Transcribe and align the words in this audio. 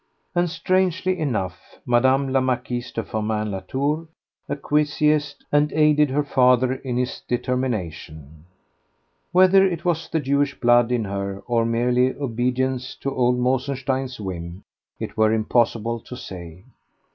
And, 0.33 0.49
strangely 0.49 1.19
enough, 1.19 1.77
Mme. 1.85 2.31
la 2.31 2.41
Marquise 2.41 2.91
de 2.91 3.03
Firmin 3.03 3.51
Latour 3.51 4.07
acquiesced 4.49 5.45
and 5.51 5.71
aided 5.73 6.09
her 6.09 6.23
father 6.23 6.73
in 6.73 6.97
his 6.97 7.21
determination. 7.27 8.45
Whether 9.31 9.63
it 9.63 9.85
was 9.85 10.09
the 10.09 10.19
Jewish 10.19 10.59
blood 10.59 10.91
in 10.91 11.03
her, 11.03 11.43
or 11.45 11.65
merely 11.65 12.15
obedience 12.15 12.95
to 12.95 13.13
old 13.13 13.37
Mosenstein's 13.37 14.19
whim, 14.19 14.63
it 14.99 15.17
were 15.17 15.31
impossible 15.31 15.99
to 15.99 16.17
say. 16.17 16.63